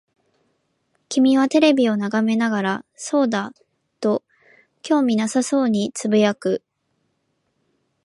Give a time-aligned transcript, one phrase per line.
[1.09, 3.53] 君はテレビを眺めながら、そうだ、
[3.99, 4.23] と
[4.81, 6.63] 興味なさそうに呟く。